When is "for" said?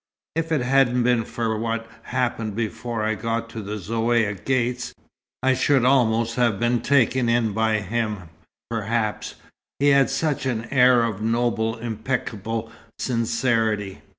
1.25-1.59